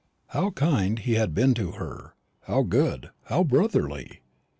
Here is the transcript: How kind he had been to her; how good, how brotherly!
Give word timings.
How 0.29 0.49
kind 0.49 0.97
he 0.97 1.13
had 1.13 1.35
been 1.35 1.53
to 1.53 1.73
her; 1.73 2.15
how 2.47 2.63
good, 2.63 3.11
how 3.25 3.43
brotherly! 3.43 4.21